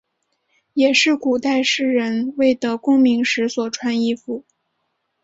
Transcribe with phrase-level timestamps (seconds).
[0.73, 4.43] 也是古代士人未得功名时所穿衣服。